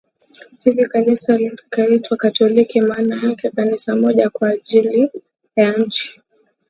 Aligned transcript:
hivi 0.59 0.85
Kanisa 0.85 1.35
likaitwa 1.37 2.17
katoliki 2.17 2.81
maana 2.81 3.27
yake 3.29 3.49
Kanisa 3.49 3.95
moja 3.95 4.29
kwa 4.29 4.49
ajili 4.49 5.09
ya 5.55 5.71
nchi 5.73 6.21